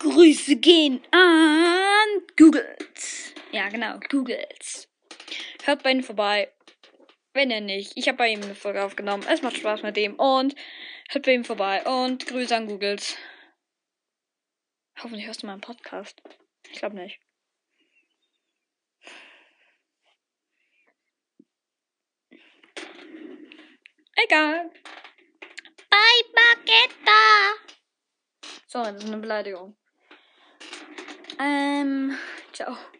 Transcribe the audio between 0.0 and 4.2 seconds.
Grüße gehen an Googles. Ja, genau,